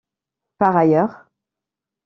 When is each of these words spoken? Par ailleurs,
Par 0.57 0.77
ailleurs, 0.77 1.25